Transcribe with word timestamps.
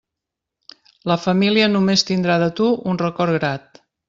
La 1.11 1.17
família 1.27 1.69
només 1.75 2.07
tindrà 2.11 2.39
de 2.45 2.51
tu 2.61 2.71
un 2.95 3.03
record 3.07 3.39
grat. 3.41 3.83